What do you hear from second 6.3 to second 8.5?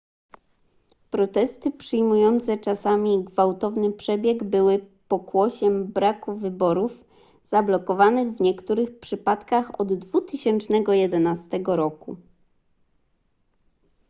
wyborów zablokowanych w